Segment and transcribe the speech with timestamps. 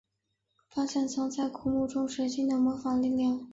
[0.67, 3.47] 发现藏在古墓中水晶的魔法力量。